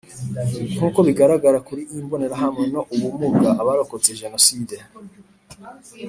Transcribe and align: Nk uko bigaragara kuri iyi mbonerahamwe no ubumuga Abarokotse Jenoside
Nk 0.75 0.81
uko 0.87 0.99
bigaragara 1.07 1.57
kuri 1.67 1.81
iyi 1.91 2.01
mbonerahamwe 2.05 2.63
no 2.73 2.81
ubumuga 2.93 3.49
Abarokotse 3.61 4.17
Jenoside 4.21 4.75